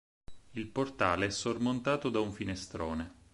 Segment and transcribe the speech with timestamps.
[0.53, 3.13] Il portale è sormontato da un finestrone.